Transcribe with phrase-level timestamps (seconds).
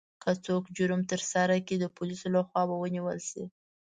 [0.21, 3.43] که څوک جرم ترسره کړي، د پولیسو لخوا به ونیول شي.